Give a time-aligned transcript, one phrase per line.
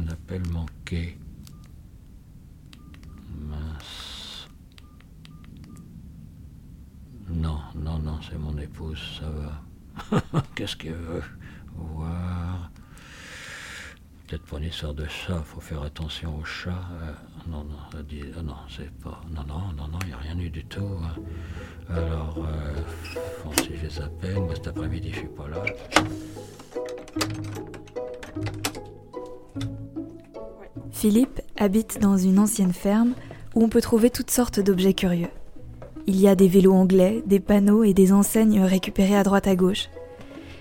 [0.00, 1.18] un appel manqué.
[3.48, 4.48] Mince.
[7.28, 10.32] Non, non, non, c'est mon épouse, ça va.
[10.54, 11.22] Qu'est-ce qu'elle veut
[11.74, 12.70] Voir?
[14.26, 16.88] Peut-être pour une histoire de chat, faut faire attention aux chats.
[17.02, 17.12] Euh,
[17.48, 19.20] non, non, elle dit, euh, non, c'est pas.
[19.34, 20.98] Non, non, non, non, il n'y a rien eu du tout.
[21.02, 21.14] hein.
[21.88, 22.74] Alors, euh,
[23.62, 25.64] si je les appelle, moi cet après-midi, je suis pas là.
[31.00, 33.14] Philippe habite dans une ancienne ferme
[33.54, 35.30] où on peut trouver toutes sortes d'objets curieux.
[36.06, 39.56] Il y a des vélos anglais, des panneaux et des enseignes récupérés à droite à
[39.56, 39.88] gauche.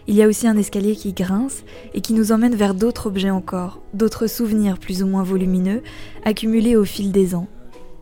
[0.07, 3.31] Il y a aussi un escalier qui grince et qui nous emmène vers d'autres objets
[3.31, 5.83] encore, d'autres souvenirs plus ou moins volumineux,
[6.23, 7.49] accumulés au fil des ans.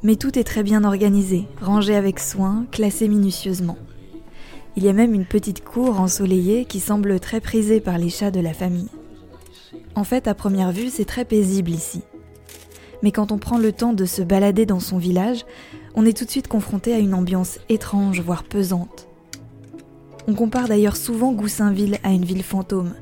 [0.04, 3.80] Mais tout est très bien organisé, rangé avec soin, classé minutieusement.
[4.76, 8.30] Il y a même une petite cour ensoleillée qui semble très prisée par les chats
[8.30, 8.90] de la famille.
[9.96, 12.04] En fait, à première vue, c'est très paisible ici.
[13.04, 15.46] Mais quand on prend le temps de se balader dans son village,
[15.96, 19.08] on est tout de suite confronté à une ambiance étrange, voire pesante.
[20.28, 22.94] On compare d'ailleurs souvent Goussainville à une ville fantôme,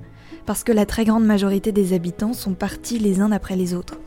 [0.45, 3.99] parce que la très grande majorité des habitants sont partis les uns après les autres.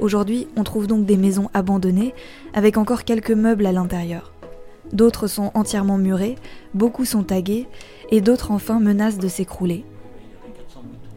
[0.00, 2.14] Aujourd'hui, on trouve donc des maisons abandonnées,
[2.54, 4.32] avec encore quelques meubles à l'intérieur.
[4.92, 6.36] D'autres sont entièrement murées,
[6.74, 7.66] beaucoup sont tagués,
[8.10, 9.84] et d'autres enfin menacent de s'écrouler.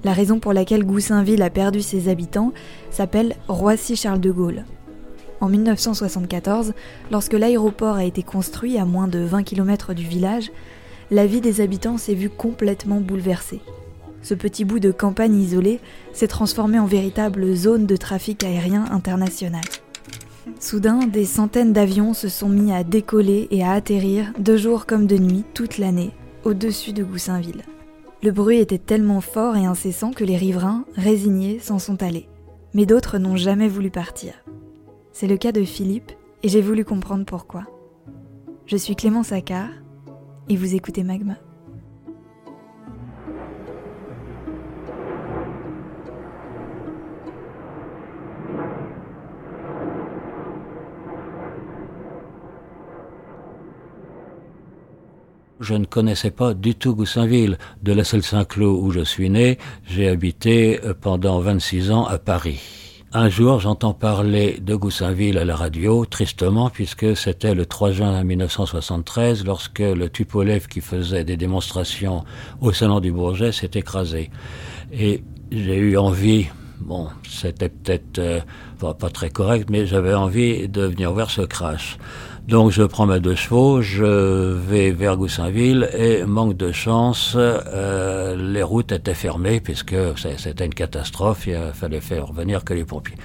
[0.04, 2.54] La raison pour laquelle Goussainville a perdu ses habitants
[2.90, 4.66] s'appelle Roissy-Charles de Gaulle.
[5.42, 6.74] En 1974,
[7.12, 10.52] lorsque l'aéroport a été construit à moins de 20 km du village,
[11.12, 13.62] la vie des habitants s'est vue complètement bouleversée.
[14.24, 15.80] Ce petit bout de campagne isolée
[16.14, 19.64] s'est transformé en véritable zone de trafic aérien international.
[20.60, 25.06] Soudain, des centaines d'avions se sont mis à décoller et à atterrir, de jour comme
[25.06, 26.12] de nuit, toute l'année,
[26.44, 27.64] au-dessus de Goussainville.
[28.24, 32.30] Le bruit était tellement fort et incessant que les riverains, résignés, s'en sont allés.
[32.76, 34.34] Mais d'autres n'ont jamais voulu partir.
[35.12, 36.12] C'est le cas de Philippe,
[36.44, 37.64] et j'ai voulu comprendre pourquoi.
[38.68, 39.72] Je suis Clément Saccard,
[40.50, 41.38] et vous écoutez Magma.
[55.62, 57.60] Je ne connaissais pas du tout Goussainville.
[57.84, 62.60] De la Saint-Cloud où je suis né, j'ai habité euh, pendant 26 ans à Paris.
[63.14, 68.24] Un jour, j'entends parler de Goussainville à la radio, tristement, puisque c'était le 3 juin
[68.24, 72.24] 1973, lorsque le Tupolev qui faisait des démonstrations
[72.60, 74.32] au Salon du Bourget s'est écrasé.
[74.92, 76.48] Et j'ai eu envie,
[76.80, 78.40] bon, c'était peut-être euh,
[78.80, 82.00] pas, pas très correct, mais j'avais envie de venir voir ce crash.
[82.52, 88.36] Donc je prends mes deux chevaux, je vais vers Goussainville et manque de chance, euh,
[88.36, 93.16] les routes étaient fermées puisque c'était une catastrophe, il fallait faire revenir que les pompiers.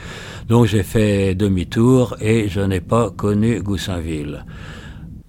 [0.46, 4.44] Donc j'ai fait demi-tour et je n'ai pas connu Goussainville.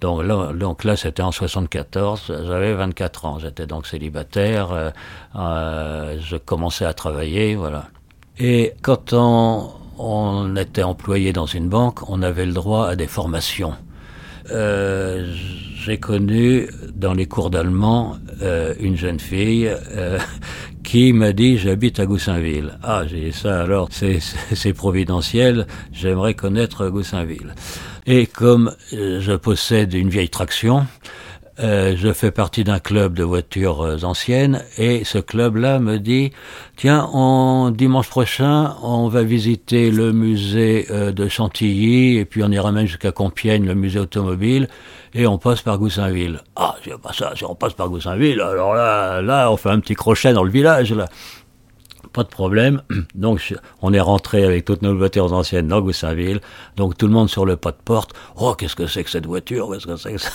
[0.00, 4.90] Donc là, donc là c'était en 74, j'avais 24 ans, j'étais donc célibataire, euh,
[5.34, 7.88] euh, je commençais à travailler, voilà.
[8.38, 13.08] Et quand on, on était employé dans une banque, on avait le droit à des
[13.08, 13.74] formations.
[14.50, 15.26] Euh,
[15.84, 20.18] j'ai connu dans les cours d'allemand euh, une jeune fille euh,
[20.82, 22.78] qui m'a dit j'habite à Goussainville.
[22.82, 27.54] Ah, j'ai dit ça alors, c'est providentiel, j'aimerais connaître Goussainville.
[28.06, 30.86] Et comme je possède une vieille traction,
[31.60, 36.30] euh, je fais partie d'un club de voitures euh, anciennes et ce club-là me dit
[36.76, 42.50] tiens, on, dimanche prochain, on va visiter le musée euh, de Chantilly et puis on
[42.52, 44.68] ira même jusqu'à Compiègne, le musée automobile
[45.14, 46.42] et on passe par Goussainville.
[46.54, 49.80] Ah, c'est pas ça, si on passe par Goussainville, alors là, là, on fait un
[49.80, 51.06] petit crochet dans le village là.
[52.12, 52.82] Pas de problème.
[53.14, 56.40] Donc, on est rentré avec toutes nos voitures anciennes dans Goussainville.
[56.76, 58.14] Donc, tout le monde sur le pas de porte.
[58.36, 59.70] Oh, qu'est-ce que c'est que cette voiture?
[59.70, 60.30] Qu'est-ce que c'est ça?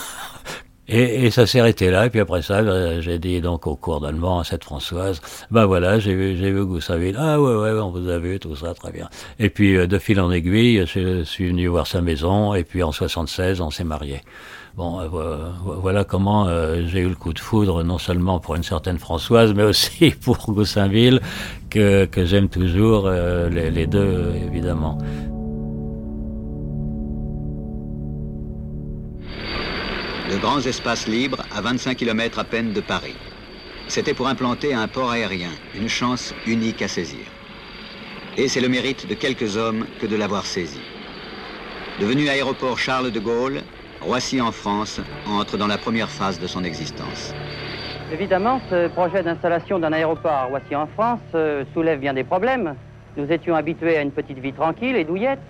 [0.87, 2.05] Et, et, ça s'est arrêté là.
[2.05, 5.65] Et puis après ça, ben, j'ai dit donc au cours d'allemand à cette Françoise, ben
[5.65, 7.15] voilà, j'ai vu, j'ai vu Goussainville.
[7.17, 9.09] Ah ouais, ouais, on vous a vu, tout ça, très bien.
[9.39, 12.53] Et puis euh, de fil en aiguille, je suis venu voir sa maison.
[12.53, 14.21] Et puis en 76, on s'est mariés.
[14.75, 15.07] Bon, euh,
[15.63, 19.53] voilà comment euh, j'ai eu le coup de foudre, non seulement pour une certaine Françoise,
[19.53, 21.21] mais aussi pour Goussainville,
[21.69, 24.97] que, que j'aime toujours, les deux, évidemment.
[30.33, 33.15] De grands espaces libres à 25 km à peine de Paris.
[33.87, 37.25] C'était pour implanter un port aérien, une chance unique à saisir.
[38.35, 40.79] Et c'est le mérite de quelques hommes que de l'avoir saisi.
[41.99, 43.61] Devenu aéroport Charles de Gaulle,
[44.01, 47.35] Roissy en France entre dans la première phase de son existence.
[48.11, 52.73] Évidemment, ce projet d'installation d'un aéroport à Roissy en France euh, soulève bien des problèmes.
[53.17, 55.41] Nous étions habitués à une petite vie tranquille et douillette.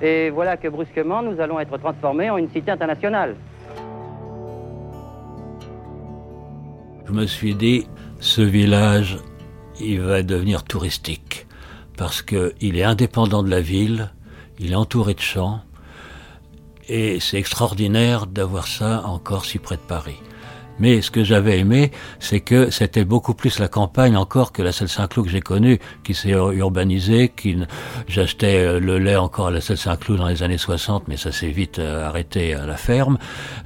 [0.00, 3.36] Et voilà que brusquement, nous allons être transformés en une cité internationale.
[7.12, 7.84] Je me suis dit,
[8.20, 9.18] ce village,
[9.78, 11.46] il va devenir touristique.
[11.98, 14.10] Parce qu'il est indépendant de la ville,
[14.58, 15.60] il est entouré de champs,
[16.88, 20.16] et c'est extraordinaire d'avoir ça encore si près de Paris.
[20.78, 24.72] Mais ce que j'avais aimé, c'est que c'était beaucoup plus la campagne encore que la
[24.72, 27.56] Selle Saint-Cloud que j'ai connue, qui s'est urbanisée, qui
[28.08, 31.32] j'achetais euh, le lait encore à la Selle Saint-Cloud dans les années 60, mais ça
[31.32, 33.18] s'est vite euh, arrêté à la ferme.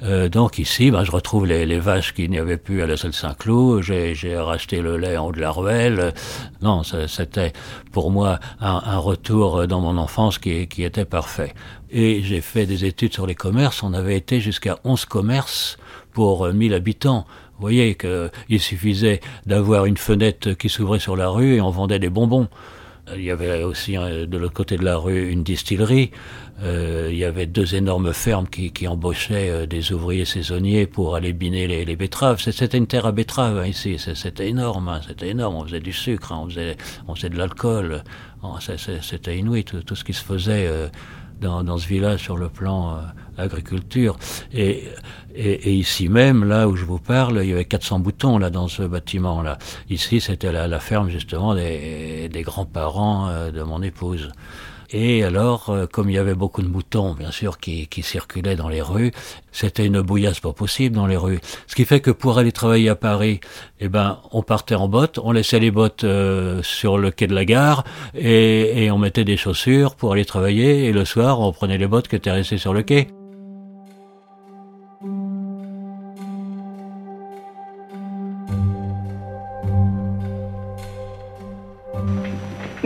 [0.03, 2.97] Euh, donc ici, ben, je retrouve les, les vaches qu'il n'y avait plus à la
[2.97, 3.81] Selle Saint-Cloud.
[3.81, 6.13] J'ai racheté le lait en haut de la ruelle.
[6.61, 7.53] Non, c'était
[7.91, 11.53] pour moi un, un, retour dans mon enfance qui, qui était parfait.
[11.89, 13.83] Et j'ai fait des études sur les commerces.
[13.83, 15.77] On avait été jusqu'à 11 commerces
[16.13, 17.25] pour 1000 habitants.
[17.55, 21.99] Vous voyez qu'il suffisait d'avoir une fenêtre qui s'ouvrait sur la rue et on vendait
[21.99, 22.49] des bonbons.
[23.15, 26.11] Il y avait aussi euh, de l'autre côté de la rue une distillerie.
[26.63, 31.31] Euh, il y avait deux énormes fermes qui, embauchaient euh, des ouvriers saisonniers pour aller
[31.31, 32.41] biner les, betteraves.
[32.41, 33.97] C'était une terre à betteraves hein, ici.
[33.97, 34.89] C'était énorme.
[34.89, 35.55] Hein, c'était énorme.
[35.55, 36.47] On faisait du sucre, hein,
[37.07, 38.03] on, faisait, de l'alcool.
[39.01, 40.87] C'était inouï tout, ce qui se faisait euh,
[41.39, 43.01] dans, dans, ce village sur le plan euh,
[43.37, 44.17] agriculture.
[44.53, 44.85] Et,
[45.37, 48.49] et, et, ici même, là où je vous parle, il y avait 400 boutons là
[48.49, 49.57] dans ce bâtiment là.
[49.89, 54.31] Ici, c'était la, la, ferme justement des, des grands-parents euh, de mon épouse.
[54.89, 58.55] Et alors, euh, comme il y avait beaucoup de moutons, bien sûr, qui, qui circulaient
[58.55, 59.11] dans les rues,
[59.51, 61.39] c'était une bouillasse pas possible dans les rues.
[61.67, 63.41] Ce qui fait que pour aller travailler à Paris,
[63.79, 67.35] eh ben, on partait en bottes, on laissait les bottes euh, sur le quai de
[67.35, 67.83] la gare
[68.15, 70.85] et, et on mettait des chaussures pour aller travailler.
[70.85, 73.07] Et le soir, on prenait les bottes qui étaient restées sur le quai.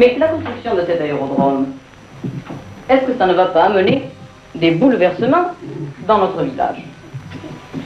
[0.02, 1.68] Mais la construction de cet aérodrome,
[2.90, 4.10] est-ce que ça ne va pas amener
[4.56, 5.52] des bouleversements
[6.08, 6.84] dans notre village?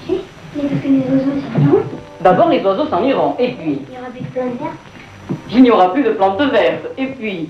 [0.06, 0.22] Si,
[0.56, 1.84] mais parce que les oiseaux s'en iront.
[2.22, 5.52] D'abord, les oiseaux s'en iront, et puis Il y aura plus de plantes vertes.
[5.52, 7.50] il n'y aura plus de plantes vertes, et puis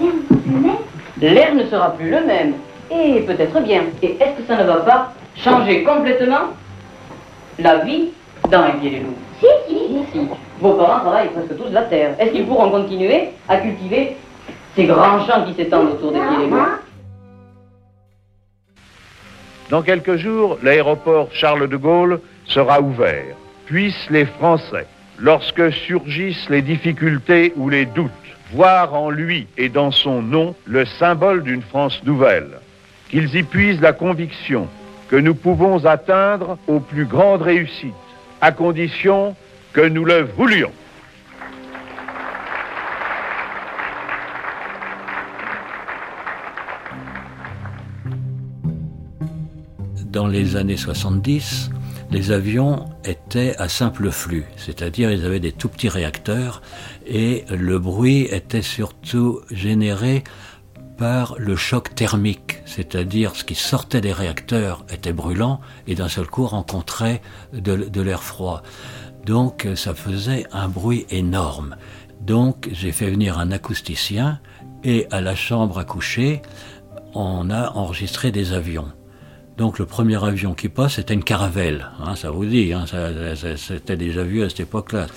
[0.00, 1.34] L'air, ne sera plus le même.
[1.34, 2.54] l'air ne sera plus le même.
[2.90, 3.82] Et peut-être bien.
[4.02, 6.54] Et est-ce que ça ne va pas changer complètement
[7.58, 8.12] la vie
[8.50, 9.27] dans les pieds les loups
[10.60, 12.14] Vos parents travaillent presque tous la terre.
[12.18, 14.16] Est-ce qu'ils pourront continuer à cultiver
[14.74, 16.50] ces grands champs qui s'étendent autour des pieds
[19.70, 23.36] Dans quelques jours, l'aéroport Charles de Gaulle sera ouvert.
[23.66, 24.86] Puissent les Français,
[25.18, 28.10] lorsque surgissent les difficultés ou les doutes,
[28.52, 32.60] voir en lui et dans son nom le symbole d'une France nouvelle.
[33.10, 34.68] Qu'ils y puisent la conviction
[35.08, 37.92] que nous pouvons atteindre aux plus grandes réussites,
[38.40, 39.34] à condition
[39.72, 40.72] que nous le voulions.
[50.06, 51.70] Dans les années 70,
[52.10, 56.62] les avions étaient à simple flux, c'est-à-dire ils avaient des tout petits réacteurs
[57.06, 60.24] et le bruit était surtout généré
[60.96, 66.26] par le choc thermique, c'est-à-dire ce qui sortait des réacteurs était brûlant et d'un seul
[66.26, 67.20] coup rencontrait
[67.52, 68.62] de, de l'air froid.
[69.24, 71.76] Donc ça faisait un bruit énorme.
[72.20, 74.40] Donc j'ai fait venir un acousticien
[74.84, 76.42] et à la chambre à coucher,
[77.14, 78.88] on a enregistré des avions.
[79.56, 82.84] Donc le premier avion qui passe, c'était une caravelle, hein, ça vous dit, hein,
[83.56, 85.08] c'était déjà vu à cette époque-là.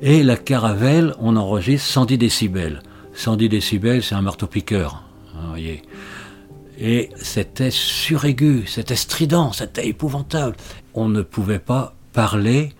[0.00, 2.80] Et la caravelle, on enregistre 110 décibels.
[3.12, 5.02] 110 décibels, c'est un marteau-piqueur,
[5.36, 5.82] hein, voyez.
[6.78, 10.56] Et c'était suraigu, c'était strident, c'était épouvantable.
[10.94, 12.72] On ne pouvait pas parler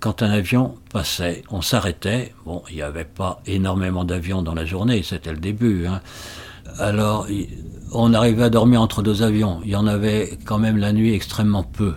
[0.00, 1.42] quand un avion passait.
[1.50, 2.34] On s'arrêtait.
[2.44, 5.86] Bon, il n'y avait pas énormément d'avions dans la journée, c'était le début.
[5.86, 6.00] Hein.
[6.78, 7.26] Alors,
[7.92, 9.60] on arrivait à dormir entre deux avions.
[9.64, 11.94] Il y en avait quand même la nuit extrêmement peu.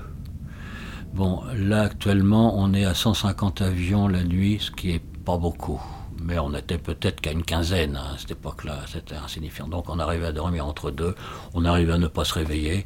[1.13, 5.81] Bon, là actuellement, on est à 150 avions la nuit, ce qui est pas beaucoup.
[6.23, 9.67] Mais on était peut-être qu'à une quinzaine hein, à cette époque-là, c'était insignifiant.
[9.67, 11.15] Donc on arrivait à dormir entre deux,
[11.53, 12.85] on arrivait à ne pas se réveiller,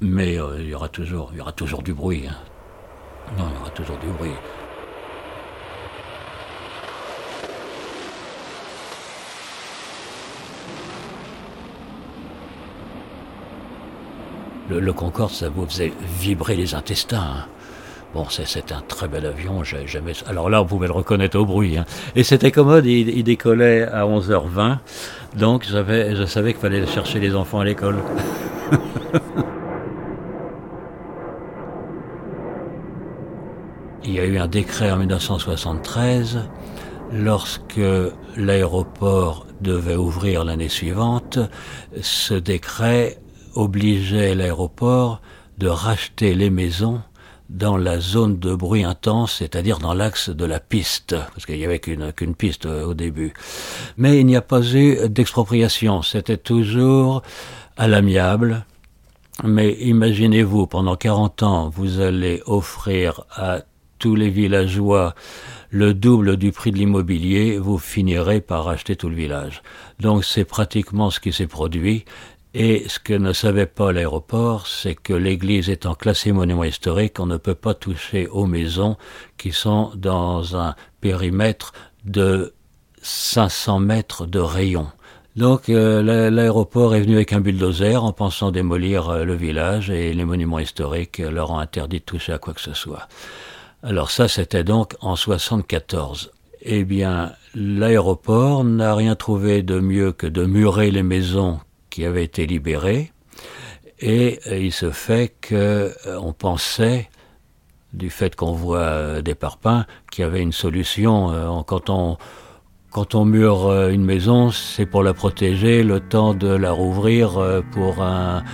[0.00, 1.32] mais euh, il y aura toujours,
[1.82, 2.24] du bruit.
[2.28, 2.34] Hein.
[3.38, 4.30] Non, il y aura toujours du bruit.
[14.70, 17.18] Le, Concorde, ça vous faisait vibrer les intestins.
[17.18, 17.46] Hein.
[18.14, 19.62] Bon, c'est un très bel avion.
[19.62, 20.12] Jamais...
[20.26, 21.76] Alors là, on pouvait le reconnaître au bruit.
[21.76, 21.84] Hein.
[22.16, 24.78] Et c'était commode, il, il, décollait à 11h20.
[25.36, 27.96] Donc, je savais qu'il fallait chercher les enfants à l'école.
[34.14, 36.38] il y a eu un décret en 1973.
[37.12, 37.80] lorsque
[38.36, 41.40] l'aéroport devait ouvrir l'année suivante,
[42.00, 43.18] ce décret
[43.56, 45.20] obligeait l'aéroport
[45.58, 47.00] de racheter les maisons
[47.50, 51.64] dans la zone de bruit intense, c'est-à-dire dans l'axe de la piste, parce qu'il n'y
[51.64, 53.34] avait qu'une piste euh, au début.
[53.96, 57.22] Mais il n'y a pas eu d'expropriation, c'était toujours
[57.76, 58.64] à l'amiable.
[59.42, 63.62] Mais imaginez-vous, pendant 40 ans, vous allez offrir à
[64.04, 65.14] tous les villageois
[65.70, 69.62] le double du prix de l'immobilier, vous finirez par acheter tout le village.
[69.98, 72.04] Donc c'est pratiquement ce qui s'est produit.
[72.52, 77.24] Et ce que ne savait pas l'aéroport, c'est que l'église étant classée monument historique, on
[77.24, 78.98] ne peut pas toucher aux maisons
[79.38, 81.72] qui sont dans un périmètre
[82.04, 82.52] de
[83.00, 84.88] 500 mètres de rayon.
[85.34, 90.12] Donc euh, l'aéroport est venu avec un bulldozer en pensant démolir euh, le village et
[90.12, 93.08] les monuments historiques leur ont interdit de toucher à quoi que ce soit.
[93.86, 96.32] Alors ça c'était donc en 74.
[96.62, 101.60] Eh bien, l'aéroport n'a rien trouvé de mieux que de murer les maisons
[101.90, 103.12] qui avait été libéré.
[104.00, 107.10] Et euh, il se fait que euh, on pensait,
[107.92, 111.62] du fait qu'on voit euh, des parpaings, qu'il y avait une solution.
[111.66, 112.16] quand on
[112.90, 118.44] quand mure une maison, c'est pour la protéger, le temps de la rouvrir pour un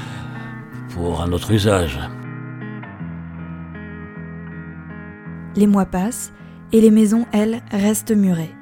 [1.33, 2.01] autre usage.
[5.57, 6.33] Les mois passent
[6.73, 8.55] et les maisons, elles, restent murées.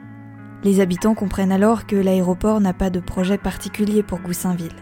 [0.64, 4.74] Les habitants comprennent alors que l'aéroport n'a pas de projet particulier pour Goussainville,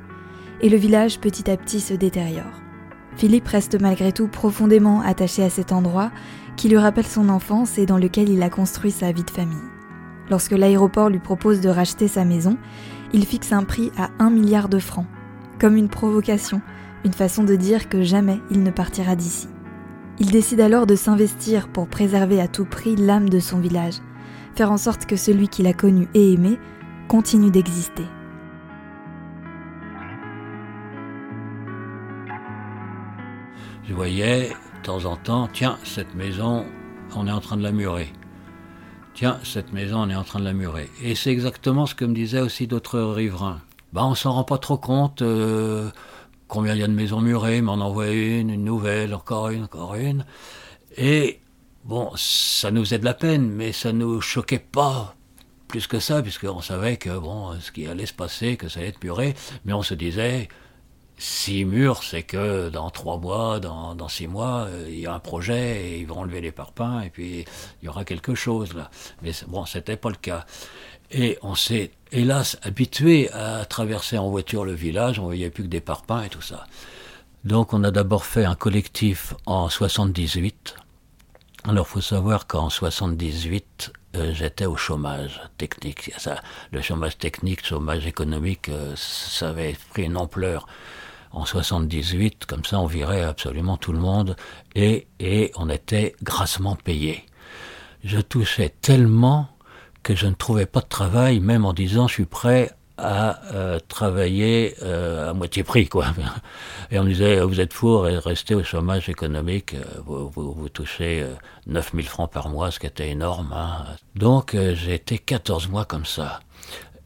[0.60, 2.62] et le village petit à petit se détériore.
[3.16, 6.10] Philippe reste malgré tout profondément attaché à cet endroit
[6.56, 9.56] qui lui rappelle son enfance et dans lequel il a construit sa vie de famille.
[10.30, 12.56] Lorsque l'aéroport lui propose de racheter sa maison,
[13.12, 15.06] il fixe un prix à 1 milliard de francs,
[15.58, 16.60] comme une provocation,
[17.04, 19.48] une façon de dire que jamais il ne partira d'ici.
[20.18, 23.96] Il décide alors de s'investir pour préserver à tout prix l'âme de son village,
[24.54, 26.58] faire en sorte que celui qu'il a connu et aimé
[27.06, 28.06] continue d'exister.
[33.85, 36.64] Je voyais de temps en temps, tiens, cette maison,
[37.14, 38.12] on est en train de la murer.
[39.14, 40.90] Tiens, cette maison, on est en train de la murer.
[41.02, 43.61] Et c'est exactement ce que me disaient aussi d'autres riverains.
[43.92, 45.90] Bah, on s'en rend pas trop compte euh,
[46.48, 49.48] combien il y a de maisons murées, mais on en voit une, une nouvelle, encore
[49.50, 50.24] une, encore une.
[50.96, 51.40] Et
[51.86, 55.14] Bon, ça nous faisait de la peine, mais ça nous choquait pas
[55.68, 58.88] plus que ça, puisqu'on savait que bon, ce qui allait se passer, que ça allait
[58.88, 60.48] être muré, mais on se disait,
[61.16, 65.14] si mûr, c'est que dans trois mois, dans, dans six mois, euh, il y a
[65.14, 67.44] un projet et ils vont enlever les parpaings et puis
[67.80, 68.90] il y aura quelque chose là.
[69.22, 70.44] Mais bon, c'était pas le cas.
[71.10, 75.68] Et on s'est, hélas, habitué à traverser en voiture le village, on voyait plus que
[75.68, 76.66] des parpaings et tout ça.
[77.44, 80.75] Donc on a d'abord fait un collectif en 78,
[81.68, 86.12] alors, faut savoir qu'en 78, euh, j'étais au chômage technique.
[86.16, 90.68] Ça, le chômage technique, chômage économique, euh, ça avait pris une ampleur.
[91.32, 94.36] En 78, comme ça, on virait absolument tout le monde
[94.76, 97.25] et, et on était grassement payé.
[98.04, 99.48] Je touchais tellement
[100.06, 103.80] que je ne trouvais pas de travail, même en disant je suis prêt à euh,
[103.88, 106.06] travailler euh, à moitié prix, quoi.
[106.92, 111.26] Et on disait, vous êtes fou, restez au chômage économique, euh, vous, touchez
[111.66, 113.52] 9000 francs par mois, ce qui était énorme.
[113.52, 113.84] Hein.
[114.14, 116.38] Donc j'ai été 14 mois comme ça.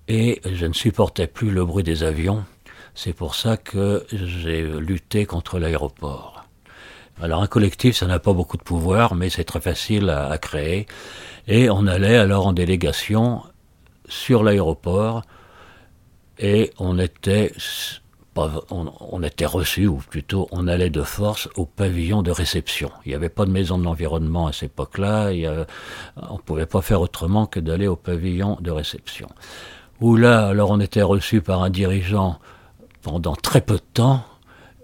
[0.07, 2.45] Et je ne supportais plus le bruit des avions.
[2.95, 6.45] C'est pour ça que j'ai lutté contre l'aéroport.
[7.23, 10.87] Alors un collectif, ça n'a pas beaucoup de pouvoir, mais c'est très facile à créer.
[11.51, 13.43] Et on allait alors en délégation
[14.09, 15.23] sur l'aéroport,
[16.39, 17.53] et on était
[18.71, 22.93] on, était reçu, ou plutôt on allait de force au pavillon de réception.
[23.05, 25.33] Il n'y avait pas de maison de l'environnement à cette époque-là,
[26.17, 29.29] on ne pouvait pas faire autrement que d'aller au pavillon de réception.
[30.01, 32.39] Où là, alors on était reçu par un dirigeant
[33.03, 34.23] pendant très peu de temps,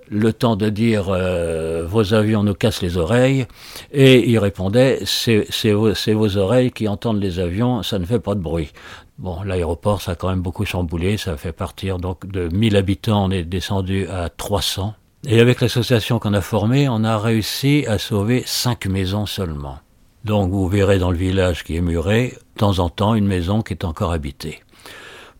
[0.08, 3.46] le temps de dire euh, vos avions nous cassent les oreilles,
[3.92, 8.40] et il répondait c'est vos, oreilles qui entendent les avions, ça ne fait pas de
[8.40, 8.72] bruit.
[9.18, 11.16] Bon, l'aéroport, ça a quand même beaucoup chamboulé.
[11.16, 14.94] Ça fait partir donc de 1000 habitants, on est descendu à 300.
[15.26, 19.78] Et avec l'association qu'on a formée, on a réussi à sauver 5 maisons seulement.
[20.24, 23.62] Donc vous verrez dans le village qui est muré, de temps en temps, une maison
[23.62, 24.60] qui est encore habitée.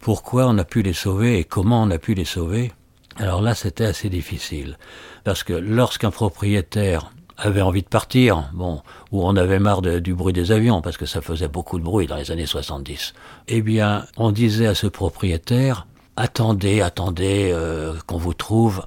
[0.00, 2.73] Pourquoi on a pu les sauver et comment on a pu les sauver?
[3.18, 4.76] Alors là, c'était assez difficile.
[5.25, 10.32] Parce que lorsqu'un propriétaire avait envie de partir, bon, ou on avait marre du bruit
[10.32, 13.14] des avions, parce que ça faisait beaucoup de bruit dans les années 70.
[13.49, 18.87] Eh bien, on disait à ce propriétaire, attendez, attendez euh, qu'on vous trouve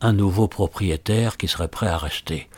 [0.00, 2.48] un nouveau propriétaire qui serait prêt à racheter.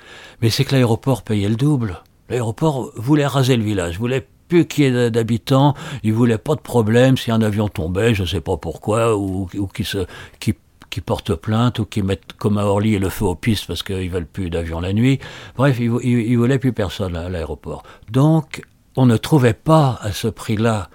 [0.41, 2.01] Mais c'est que l'aéroport payait le double.
[2.31, 5.75] L'aéroport voulait raser le village, voulait plus qui est d'habitants.
[6.03, 9.67] Ils voulaient pas de problème si un avion tombait, je sais pas pourquoi, ou, ou
[9.67, 10.07] qui se,
[10.41, 10.55] qui
[10.93, 14.11] qui portent plainte ou qui mettent comme à Orly le feu aux pistes parce qu'ils
[14.11, 15.19] veulent plus d'avions la nuit.
[15.57, 17.83] Bref, ils, ils, voulaient plus personne à l'aéroport.
[18.11, 18.63] Donc,
[18.97, 20.91] on ne trouvait pas à ce prix-là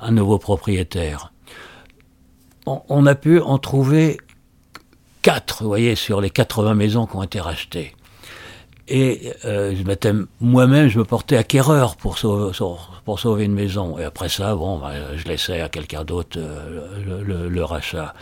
[0.00, 1.32] un nouveau propriétaire.
[2.66, 4.18] On, a pu en trouver
[5.20, 7.94] quatre, vous voyez, sur les 80 maisons qui ont été rachetées.
[8.86, 9.74] Et euh,
[10.40, 13.98] moi-même, je me portais acquéreur pour sauver, une maison.
[13.98, 18.14] Et après ça, bon, ben, je laissais à quelqu'un d'autre euh, le, rachat.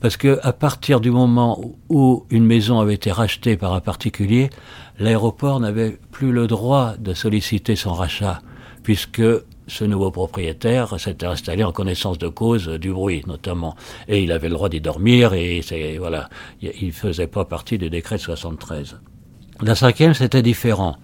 [0.00, 4.50] Parce que à partir du moment où une maison avait été rachetée par un particulier,
[4.98, 8.40] l'aéroport n'avait plus le droit de solliciter son rachat,
[8.82, 9.22] puisque
[9.68, 13.74] ce nouveau propriétaire s'était installé en connaissance de cause du bruit, notamment.
[14.06, 15.60] Et il avait le droit d'y dormir, et
[15.98, 16.28] voilà,
[16.60, 19.00] il faisait pas partie du décret de 73.
[19.62, 20.96] La cinquième, c'était différent.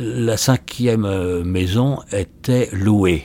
[0.00, 3.24] La cinquième maison était louée.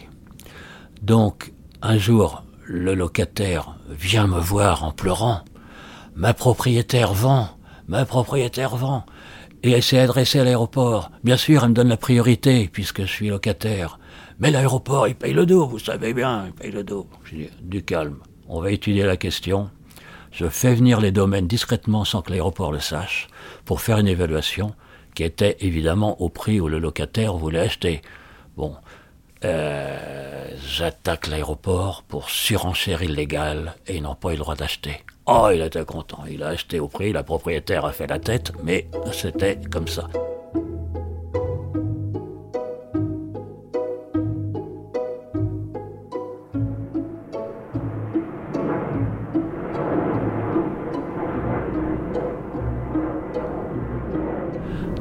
[1.04, 5.42] Donc, un jour, le locataire vient me voir en pleurant.
[6.16, 7.50] Ma propriétaire vend,
[7.88, 9.06] ma propriétaire vend.
[9.64, 11.12] Et elle s'est adressée à l'aéroport.
[11.24, 14.00] Bien sûr, elle me donne la priorité, puisque je suis locataire.
[14.40, 17.08] Mais l'aéroport, il paye le dos, vous savez bien, il paye le dos.
[17.24, 18.18] Je dis, du calme,
[18.48, 19.70] on va étudier la question.
[20.32, 23.28] Je fais venir les domaines discrètement sans que l'aéroport le sache,
[23.66, 24.76] pour faire une évaluation
[25.16, 28.04] qui était évidemment au prix où le locataire voulait acheter.
[28.56, 28.76] Bon,
[29.46, 35.04] euh, j'attaque l'aéroport pour surenchère illégale et ils n'ont pas eu le droit d'acheter.
[35.26, 38.54] Oh, il était content, il a acheté au prix, la propriétaire a fait la tête,
[38.64, 40.08] mais c'était comme ça.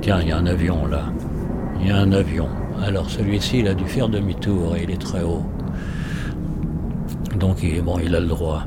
[0.06, 1.04] Tiens, il y a un avion là.
[1.80, 2.48] Il y a un avion.
[2.82, 5.44] Alors celui-ci, il a dû faire demi-tour et il est très haut.
[7.38, 8.64] Donc il, bon, il a le droit.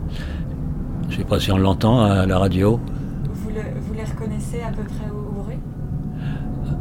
[1.09, 2.79] Je ne sais pas si on l'entend à la radio.
[3.33, 5.57] Vous, le, vous, les reconnaissez à peu près au, bruit?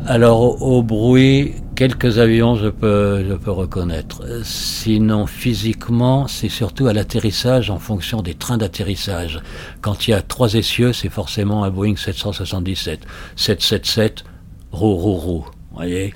[0.07, 4.22] Alors au, au, bruit, quelques avions je peux, je peux reconnaître.
[4.44, 9.40] Sinon physiquement, c'est surtout à l'atterrissage en fonction des trains d'atterrissage.
[9.81, 13.00] Quand il y a trois essieux, c'est forcément un Boeing 777.
[13.37, 14.24] 777,
[14.72, 15.46] roue, roue, roue
[15.78, 16.14] voyez,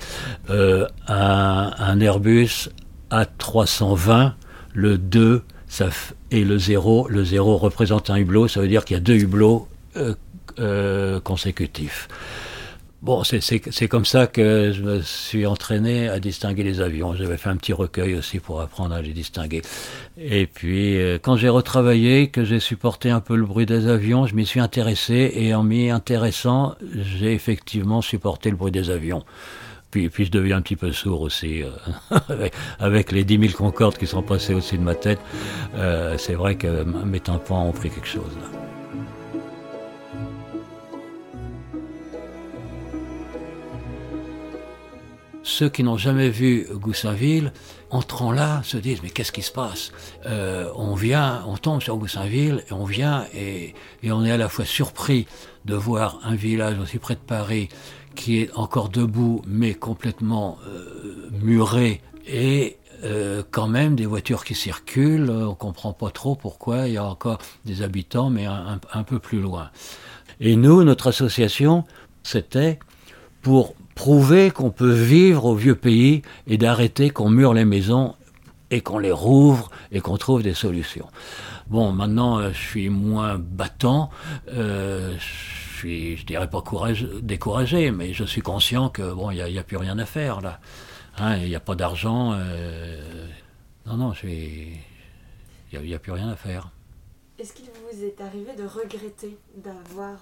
[0.49, 2.69] euh, un, Airbus
[3.11, 4.33] A320,
[4.73, 5.89] le 2 ça
[6.29, 9.15] et le 0, le 0 représente un hublot, ça veut dire qu'il y a deux
[9.15, 10.13] hublots euh,
[10.59, 12.07] euh, consécutifs.
[13.03, 17.13] Bon, c'est comme ça que je me suis entraîné à distinguer les avions.
[17.13, 19.61] J'avais fait un petit recueil aussi pour apprendre à les distinguer.
[20.17, 24.25] Et puis, euh, quand j'ai retravaillé, que j'ai supporté un peu le bruit des avions,
[24.25, 29.25] je m'y suis intéressé et en m'y intéressant, j'ai effectivement supporté le bruit des avions.
[29.91, 31.71] Puis, puis je deviens un petit peu sourd aussi, euh,
[32.79, 35.19] avec, les 10 000 Concorde qui sont passés au-dessus de ma tête.
[35.75, 38.31] Euh, c'est vrai que mes tympans ont pris quelque chose.
[45.43, 47.51] Ceux qui n'ont jamais vu Goussainville,
[47.89, 49.91] entrant là, se disent mais qu'est-ce qui se passe?
[50.25, 54.37] Euh, On vient, on tombe sur Goussainville et on vient et, et, on est à
[54.37, 55.27] la fois surpris
[55.65, 57.69] de voir un village aussi près de Paris
[58.15, 64.55] qui est encore debout mais complètement euh, muré et euh, quand même des voitures qui
[64.55, 65.29] circulent.
[65.29, 69.19] On comprend pas trop pourquoi il y a encore des habitants mais un, un peu
[69.19, 69.69] plus loin.
[70.39, 71.83] Et nous, notre association,
[72.23, 72.79] c'était
[73.41, 78.15] pour prouver qu'on peut vivre au vieux pays et d'arrêter qu'on mure les maisons
[78.71, 81.07] et qu'on les rouvre et qu'on trouve des solutions.
[81.67, 84.09] Bon, maintenant, euh, je suis moins battant,
[84.49, 86.63] euh, je suis, dirais pas
[87.21, 90.59] découragé, mais je suis conscient que bon, il n'y a, plus rien à faire là.
[91.17, 92.33] Hein, il n'y a pas d'argent.
[92.33, 93.27] Euh,
[93.85, 94.77] non, non, il
[95.71, 96.69] n'y a, plus rien à faire.
[97.37, 100.19] Est-ce qu'il vous est arrivé de regretter d'avoir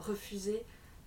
[0.00, 0.62] refusé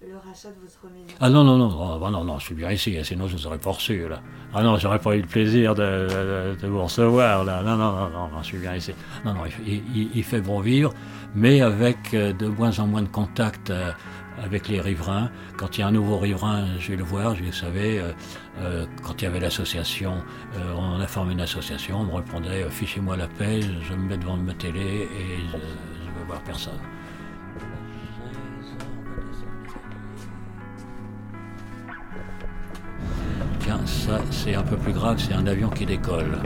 [0.08, 2.72] le rachat de votre maison Ah non, non, non, oh, non, non, je suis bien
[2.72, 4.22] ici, sinon je ne vous aurais pas reçu, là.
[4.54, 7.62] Ah non, j'aurais pas eu le plaisir de, vous recevoir, là.
[7.64, 8.94] Non, non, non, je suis bien ici.
[9.24, 10.94] Non, non, il, fait bon vivre,
[11.34, 13.92] mais avec de moins en moins de contact euh,
[14.44, 15.30] avec les riverains.
[15.58, 18.00] Quand il y a un nouveau riverain, je vais le voir, je vais, vous savez,
[18.00, 18.12] euh,
[18.60, 20.24] euh, quand il y avait l'association,
[20.56, 24.18] euh, on a formé une association, on me répondait, fichez-moi la paix, je me mets
[24.18, 26.80] devant ma télé et je ne veux voir personne.
[33.86, 36.38] Ça c'est un peu plus grave, c'est un avion qui décolle.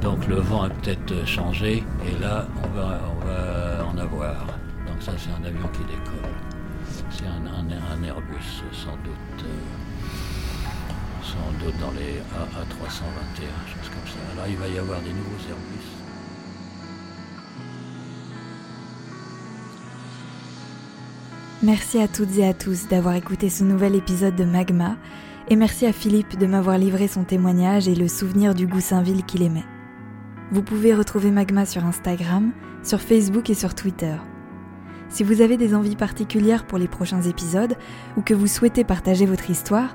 [0.00, 4.46] Donc le vent a peut-être changé et là on va, on va en avoir.
[4.86, 6.30] Donc ça c'est un avion qui décolle.
[7.10, 7.46] C'est un,
[8.04, 9.46] Airbus sans doute.
[11.22, 14.18] sans doute dans les AA 321, choses comme ça.
[14.34, 15.96] Alors il va y avoir des nouveaux services.
[21.62, 24.96] Merci à toutes et à tous d'avoir écouté ce nouvel épisode de Magma,
[25.48, 29.42] et merci à Philippe de m'avoir livré son témoignage et le souvenir du Goussainville qu'il
[29.42, 29.64] aimait.
[30.50, 34.14] Vous pouvez retrouver Magma sur Instagram, sur Facebook et sur Twitter.
[35.08, 37.76] Si vous avez des envies particulières pour les prochains épisodes
[38.16, 39.94] ou que vous souhaitez partager votre histoire,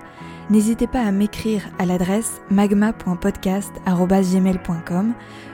[0.50, 5.14] n'hésitez pas à m'écrire à l'adresse magma.podcast.gmail.com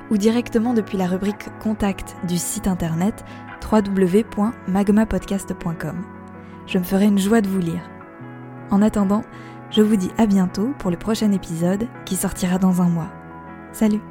[0.09, 3.23] ou directement depuis la rubrique Contact du site internet
[3.71, 6.03] www.magmapodcast.com.
[6.67, 7.89] Je me ferai une joie de vous lire.
[8.69, 9.23] En attendant,
[9.69, 13.11] je vous dis à bientôt pour le prochain épisode qui sortira dans un mois.
[13.71, 14.01] Salut